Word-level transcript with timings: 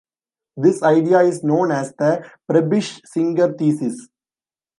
This 0.57 0.81
idea 0.81 1.19
is 1.19 1.43
known 1.43 1.69
as 1.69 1.93
the 1.93 2.27
Prebisch-Singer 2.49 3.53
thesis. 3.53 4.07